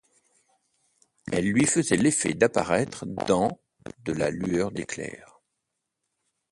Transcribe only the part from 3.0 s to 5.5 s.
dans de la lueur d’éclair.